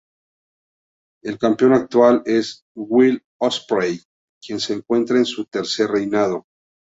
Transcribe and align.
El 1.23 1.37
campeón 1.37 1.73
actual 1.73 2.23
es 2.25 2.63
Will 2.75 3.21
Ospreay, 3.39 4.01
quien 4.43 4.59
se 4.59 4.73
encuentra 4.73 5.17
en 5.19 5.25
su 5.25 5.45
tercer 5.45 5.91
reinado. 5.91 6.47